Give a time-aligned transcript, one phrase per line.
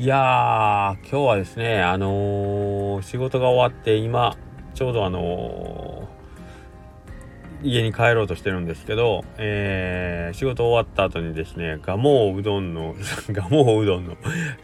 [0.00, 4.34] いやー、今日はですね、あのー、仕事が終わって今、
[4.72, 12.94] ちょうどあのー、家に帰ろうとしてるんですけど、えー、仕事終わった後にですね、ガモうどんの、
[13.30, 14.16] ガモうどんの、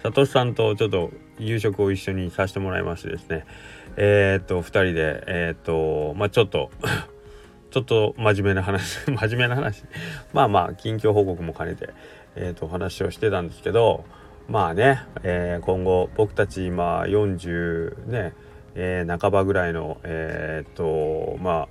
[0.02, 3.44] さとしさんとちょっと夕食を一緒にさせてもらいましてですね、
[3.98, 6.70] えー、っと、二人で、え、っと、まあちょっと
[7.70, 9.84] ちょっと真面目な話 真面目な話。
[10.32, 11.90] まあまあ近況報告も兼ねて、
[12.36, 14.06] えー、と話をしてたんですけど
[14.48, 18.32] まあね、えー、今後僕たち今40ね、
[18.74, 21.68] えー、半ばぐらいのえっ、とまあ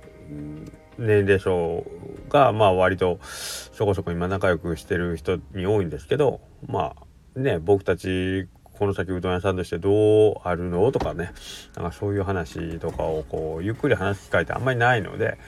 [0.98, 1.86] 年齢層
[2.28, 6.94] がまあ割とそこそこ今仲良くしてる人に多いんですけどま
[7.36, 11.32] あね僕たちこの先うどん屋さんとしてどうあるのとかね
[11.76, 15.38] なんかそういう話とかをこうゆっくり話す機会ってあんまりないので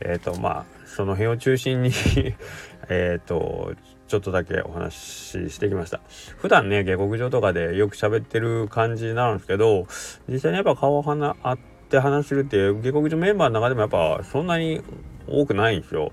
[0.00, 1.90] えっ、とまあその辺を中心に
[2.88, 3.74] えっと
[4.08, 6.00] ちょっとだけお話ししてきました。
[6.36, 9.86] 普段ね下克上とかでよく喋ってる感じなんですけど
[10.28, 14.80] 実際にやっぱ顔はあって話するって下克上メンバーの中でもやっぱそんなに
[15.28, 16.12] 多くないんですよ。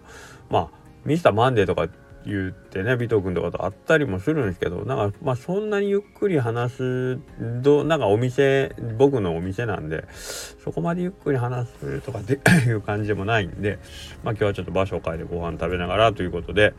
[0.50, 0.70] まあ
[1.06, 1.88] ミスターマンデーとか
[2.26, 7.20] 言ってね尾藤君とかと会ったりもするんですけどなんかまあそんなにゆっくり話す
[7.62, 13.80] どなんかお店僕のお店なんでそこまでゆっくり話すとかっていう感じでもないんで
[14.24, 16.74] まあ今日はちょっと場所を変えてご飯食べながらということで、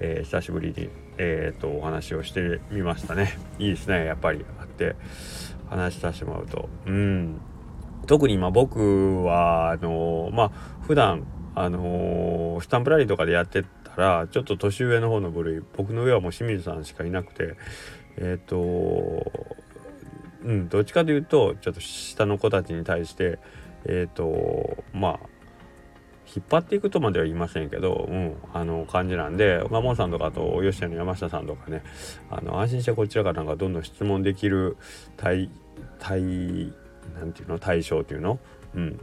[0.00, 0.90] えー、久しぶりに
[1.22, 3.38] え、ー、とお話をしてみましたね。
[3.58, 4.96] いいですねやっぱり会って
[5.68, 6.68] 話させてもらうと。
[6.86, 7.40] うん。
[8.06, 10.50] 特に今僕はあのー、まあ
[10.82, 13.64] 普段あのー、スタンプラリーとかでやって
[14.00, 17.56] からちょっと年上の方の部類僕の上はもう清水さんしかいなくて
[18.16, 19.30] えっ、ー、と
[20.42, 23.38] うんどっちかというとちょっと下の子たちに対して
[23.84, 25.20] えっ、ー、とまあ
[26.34, 31.82] 引っ張っていくとまでは言いませんけど、うん、あの感じなんでマモンさんとかあと吉谷の山下さんとかね
[32.30, 34.76] あの安心してこちらからなんかどんどん質問できる
[35.16, 35.50] 対
[35.98, 36.22] 対
[37.18, 38.38] なんていうの対象っていうの？
[38.74, 39.00] うん。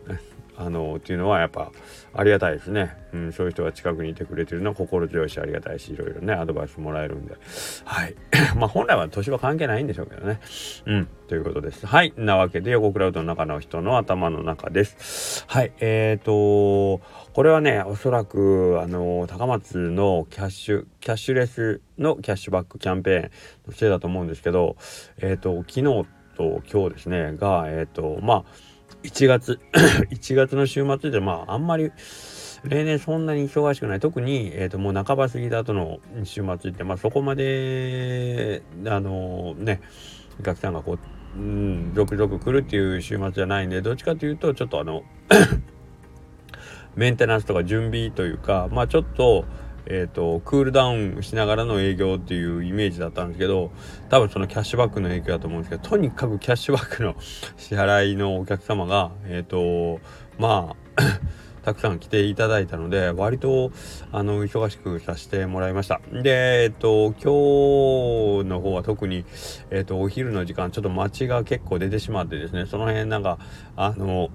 [0.57, 1.71] あのっていうのはやっぱ
[2.13, 7.37] ありがたいですね、うん、そういう人が近くにいてくれてるのは心強いしありがたいしいろいろねアドバイスもらえるんで。
[7.85, 8.15] はい。
[8.57, 10.39] まあ本来は年は関係ないんでしょうけどね。
[10.85, 11.85] うんということです。
[11.85, 12.13] はい。
[12.17, 15.45] なわけで横クラウドの中の人の頭の中です。
[15.47, 15.71] はい。
[15.79, 17.01] えーと
[17.33, 23.31] これはねおそらくあの高松のキャッシュキャッシュレスのキャッシュバックキャンペーン
[23.67, 24.75] のせいだと思うんですけど
[25.17, 28.45] えっ、ー、と昨日と今日ですねがえっ、ー、とまあ
[29.03, 29.59] 1月
[30.11, 31.91] 1月の週末でまああんまり
[32.63, 33.99] 例年そんなに忙しくない。
[33.99, 39.81] 特に、えーと、もう半ば過ぎた後の週末ってまあそこまであのね
[40.39, 45.03] お客さんがこう、うん、続々来るっていう週末じゃないんでどっちかというとちょっとあの
[46.95, 49.45] メンテナンスとか準備というかまあちょっと
[49.89, 53.71] えーと、クールダウンしながらの営業っていうイメージだったんですけど
[54.09, 57.15] 多分そのキャッシュバックの影響だと思うんですけどとにかくキャッシュバックの
[57.55, 60.01] 支払いのお客様がえっ、ー、と
[60.37, 61.01] まあ
[61.63, 63.71] たくさん来ていただいたので割と
[64.13, 65.99] あの忙しくさせてもらいました。
[66.11, 69.25] でえっ、ー、と今日の方は特に
[69.69, 73.37] えっ、ー、とお昼の時間ちょっと待ちが結構出てしまってですねその辺なんか
[73.75, 74.29] あの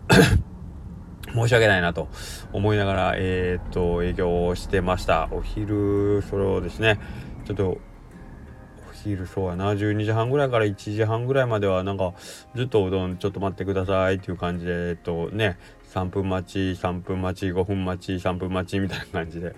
[1.34, 2.08] 申し訳ないなと
[2.52, 5.28] 思いながら、えー、っと、営業してました。
[5.30, 6.98] お昼、それをですね、
[7.44, 7.78] ちょっと、お
[9.04, 12.14] 昼、そうやな、12時半ぐらいから1時半ぐらいまでは、なんか、
[12.54, 15.58] ずっとうどんちょっと待ってくださいっていう感じで、えっとね、
[15.92, 19.54] 3分待ち、3分待ち、5分待ち、3分待ちみたいな感じで、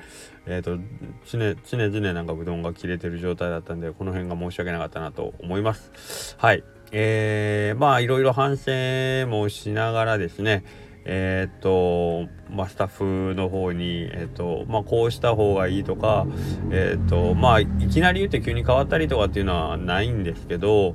[0.47, 0.79] えっ、と、
[1.27, 6.37] 常、常々なんかうどんが切れてる状態だったんで、この辺が申し訳なかったなと思います。
[6.39, 6.65] はい。
[6.91, 10.65] えー、まあ、いろいろ反省もしながらですね、
[11.05, 16.27] えー、っと、まあ、スタッフの方に、えー、っと、まあ、こうした方がいいとか、
[16.71, 20.95] えー、っと、まあ、いきなり言って急に変わったりとかっていうのはないんですけど、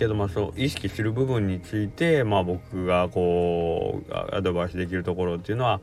[0.00, 5.82] けどまあそう意識する部分についてまあ僕がこうアドバイスできるところっていうのは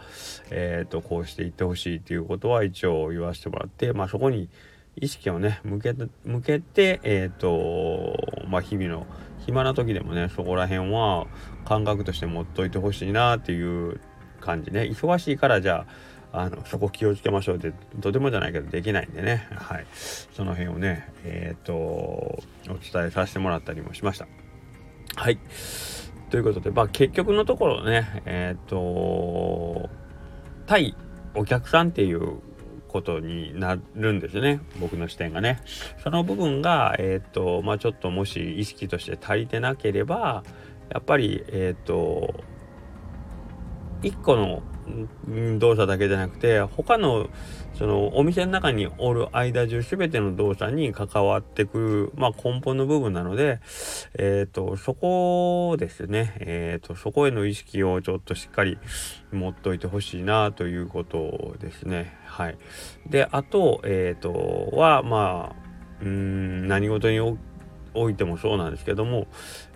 [0.49, 4.49] えっ、とこうしていってほしいっていうことは一応言わせてもらってまあそこに
[4.95, 8.17] 意識をね向けて向けてえっ、と
[8.47, 9.05] まあ日々の
[9.47, 11.25] 暇な時でもねそこら辺は
[11.65, 13.99] 感覚として持っといてほしいなっていう
[14.39, 14.81] 感じね。
[14.81, 15.85] 忙しいからじゃ
[16.33, 17.71] ああのそこ気をつけましょうって
[18.01, 19.47] とてもじゃないけどできないんでね。
[19.55, 19.85] はい。
[19.93, 24.27] その辺をねえっ、ー、とお伝えさせてもらったりもしました。
[25.15, 25.39] はい。
[26.29, 29.89] ということでまあ結局のところねえっ、ー、と
[30.65, 30.93] 対
[31.35, 32.41] お客さんっていう
[32.97, 34.59] ことになるんですね。
[34.79, 35.59] 僕の視点がね。
[36.03, 40.43] その部分がえっ、ー、とまあちょっともし意識として足りてなければ
[40.89, 42.33] やっぱりえっ、ー、と
[44.01, 44.63] 1個の
[45.59, 47.29] 動作だけじゃなくて他の
[47.77, 53.59] そのお店の中におる間中全ての動作に関わってくる、まあ、根本の部分なので、
[54.15, 58.79] えーと、そこですね、えーと、そこへの意識をちょっとしっかり
[59.31, 62.17] 持っといてほしいなということですね。
[62.25, 62.57] はい、
[63.07, 65.67] であと,、えーと、はまあ
[66.01, 67.19] うん何事に
[67.93, 69.27] おいてもそうなんですけども、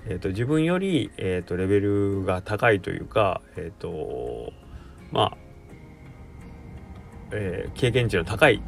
[0.06, 4.54] えー、と自分より、えー、とレベルが高いというか、えっ、ー、と
[5.12, 5.38] まあ
[7.32, 8.62] えー、経験値の高い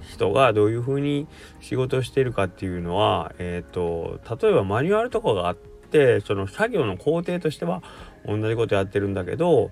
[0.00, 1.26] 人がどういうふうに
[1.60, 7.82] 仕事をしているかっていうのは、えーと、例えばマニュアルとかがあってその作業の工程としては
[8.26, 9.70] 同じことやってるんだけど、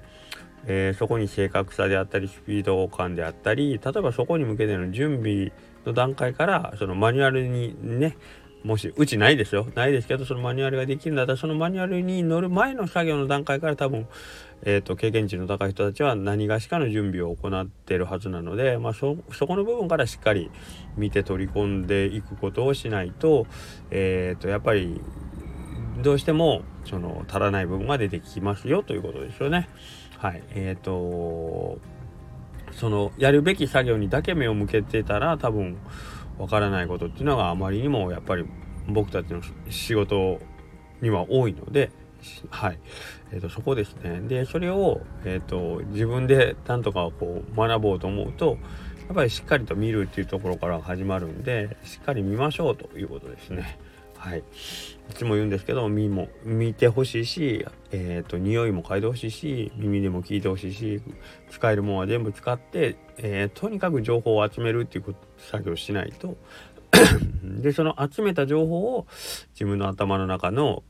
[0.67, 5.53] えー、そこに正確さであったりスピード感であったり例えばそこに向けての準備
[5.87, 8.17] の段階からそのマニュアルにね
[8.65, 14.09] もしうちないですよないですけどそのマニュアルができるんだったらそのマニュアルに乗る前の作業の段階から多分、
[14.63, 20.51] えーと、経験値の高い人たちは何がしかの準備を行ってるはずなので、まあ、そそこの部分からしっかり
[20.97, 23.47] 見て取り込んでいくことをしないと,、
[23.91, 24.99] えーと、やっぱり
[26.03, 29.69] どうしてもその足らない部分が出てきますよということですよね。
[30.19, 31.79] はいえーと
[32.73, 35.77] そのやるべき作業にだけ目を向けてたら多分
[36.39, 38.45] わからないことっていうのがあまりにもやっぱり
[38.89, 39.41] 僕たちの
[39.71, 40.41] 仕事
[41.01, 41.91] には多いので、
[42.51, 42.79] はい。
[43.33, 44.21] えーと、そこですね。
[44.21, 48.59] で、それを、えーと、自分で何とかこう学ぼうと思うと、
[49.07, 53.79] やっぱりしっかりと見るっていうところから始まるんで、しっかり見ましょうということですね。
[54.25, 54.39] はい。
[54.39, 54.43] い
[55.13, 61.03] つも言うんですけど、見も、見てほしいし、えっ、ー、と、匂いも嗅いでほしいし、耳でも聞いてほしいし、
[61.51, 66.39] 使えるものは全部使って、えー、とにかく情報を集めるっていう作業しないと、
[67.45, 69.07] で、その集めた情報を
[69.53, 70.85] 自分の頭の中の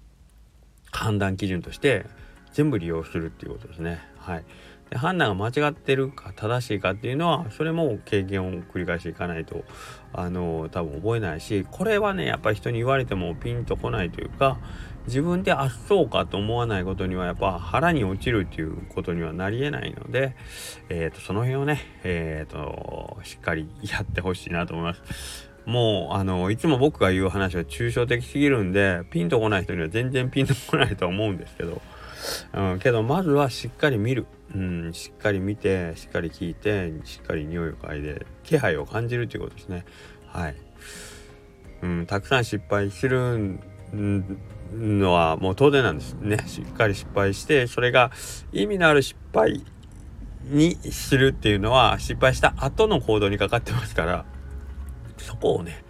[0.92, 2.06] 判断基準として
[2.52, 3.98] 全部利用するっていうことですね。
[4.16, 4.44] はい。
[4.90, 9.64] で判断が間違ってるか正しいかっていうのはそれも経験を繰り返していかないと
[10.12, 14.58] あの多分覚えないしこれはねやっぱり人に言われてもピンとこないというか
[15.06, 20.34] 自分であっそうかと思わないことにはやっぱ腹に落ちるっていうことにはなりえないので、
[20.88, 25.50] えーと、その辺をね、えーと、しっかりやってほしいなと思います。
[25.66, 31.80] もうあのいつも僕が言う話は抽象的すぎるんでピンとこない人には全然ピンとこないと思うんですけど、
[32.52, 34.26] うん、けどまずはしっかり見る。
[34.54, 39.84] うん、しっかり見てしっかり聞いてしっかり匂いを嗅いで気配を感じるということですね。
[40.28, 40.56] はい、
[41.82, 43.58] うん、たくさん失敗する
[44.72, 46.38] のはもう当然なんですね。
[46.46, 48.12] しっかり失敗してそれが
[48.52, 49.64] 意味のある失敗
[50.44, 54.24] にするっていうのは失敗した後の行動にかかってますから
[55.18, 55.83] そこをね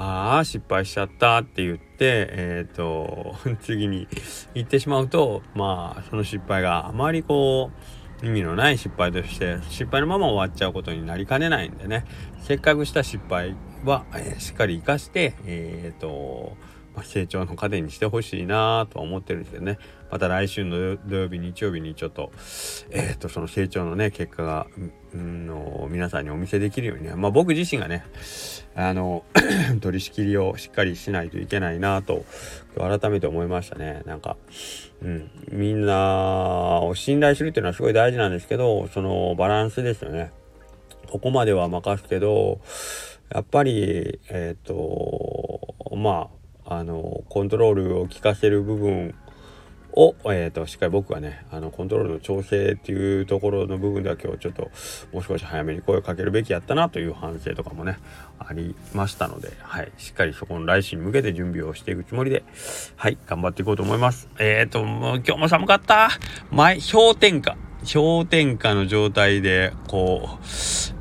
[0.00, 4.06] ああ失敗しちゃったって言ってえっ、ー、と次に
[4.54, 7.72] 行ってしまうとまあその失敗があまりこ
[8.22, 12.04] う意味のない失敗として失敗のまま終わっちゃうことになりかねないんでね。
[12.42, 16.56] せっかくした失敗は、えー、しっかり活かしてえっ、ー、と
[17.02, 19.78] 成長の糧にしてほしいなとは思ってるんですけどね。
[20.10, 22.32] また来週の土曜日日曜日にちょっと
[22.90, 24.66] えっ、ー、とその成長のね結果が、
[25.12, 27.14] うんの皆さんにお見せできるようにね。
[27.14, 28.04] まあ僕自身がね
[28.74, 29.24] あの
[29.80, 32.24] 取り仕切りをしっかりしないといけないなと
[32.76, 34.02] 改めて思いましたね。
[34.06, 34.36] なんか、
[35.02, 40.30] うん、みんなを信頼するっていうのはすごい大事なんですけどそのバランスですよね。
[41.10, 42.60] ここまでは任すけど
[43.34, 46.37] やっぱりえっ、ー、とまあ
[46.70, 49.14] あのコントロールを効かせる部分
[49.92, 54.70] を、えーと、しっかり僕がねあのコントロールの調整っていうところの部分では今日ちょっと
[55.12, 57.98] もう少し早めに声をかけるべきやったなという反省とかもね
[58.38, 62.44] ありましたので、はい、しっかりそこの来週に向けて準備をしていくつもりで
[62.96, 63.16] はい。
[63.26, 64.28] 頑張っていこうと思います。
[64.38, 66.10] えっ、ー、ともう今日も寒かった。
[66.50, 67.56] 前氷点下。
[67.90, 70.97] 氷点下の状態でこう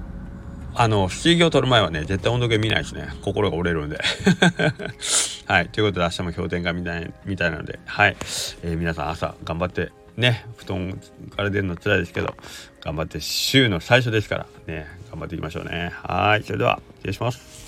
[0.79, 3.07] あの、水着を取る前はね、絶対温度計見ないですね。
[3.23, 3.97] 心が折れるんで。
[5.47, 5.69] はい。
[5.69, 8.15] ということで、明日も氷点下みたいみたいなので、はい。
[8.63, 11.01] えー、皆さん朝頑張って、ね、布団
[11.35, 12.35] から出るの辛いですけど、
[12.81, 15.93] 頑張って週の最初ですから、ね、頑張っていきましょうね。
[16.03, 16.43] はい。
[16.43, 17.66] それでは、失礼します。